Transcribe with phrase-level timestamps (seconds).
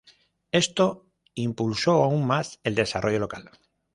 [0.51, 1.05] Esto
[1.35, 3.51] impulsó aún más el desarrollo local.